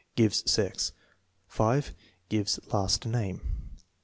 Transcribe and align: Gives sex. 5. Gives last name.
Gives 0.15 0.49
sex. 0.49 0.93
5. 1.47 1.93
Gives 2.27 2.59
last 2.73 3.05
name. 3.05 3.69